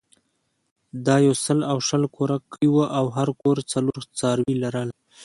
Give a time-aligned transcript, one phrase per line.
[1.05, 4.89] دا یو سل او شل کوره کلی وو او هر کور څلور څاروي لرل.